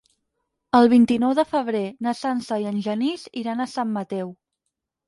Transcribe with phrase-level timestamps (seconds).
[0.79, 4.35] El vint-i-nou de febrer na Sança i en Genís iran a Sant Mateu.